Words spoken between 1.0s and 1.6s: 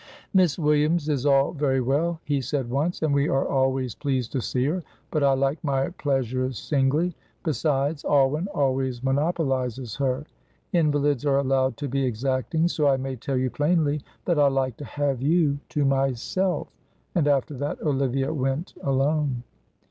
is all